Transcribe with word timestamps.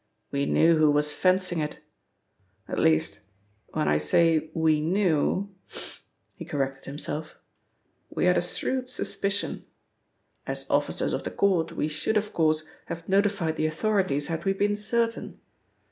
We 0.31 0.47
knew 0.47 0.77
who 0.79 0.89
was 0.89 1.11
fencing 1.13 1.59
it. 1.59 1.79
At 2.67 2.79
least, 2.79 3.19
when 3.67 3.87
I 3.87 3.99
say 3.99 4.49
we 4.55 4.81
knew," 4.81 5.53
he 6.33 6.43
corrected 6.43 6.85
himself, 6.85 7.37
"we 8.09 8.25
had 8.25 8.35
a 8.35 8.41
shrewd 8.41 8.89
suspicion. 8.89 9.63
As 10.47 10.65
officers 10.71 11.13
of 11.13 11.23
the 11.23 11.29
court, 11.29 11.73
we 11.73 11.87
should, 11.87 12.17
of 12.17 12.33
course, 12.33 12.67
have 12.87 13.07
notified 13.07 13.57
the 13.57 13.67
authorities 13.67 14.25
had 14.25 14.43
we 14.43 14.53
been 14.53 14.75
certain. 14.75 15.39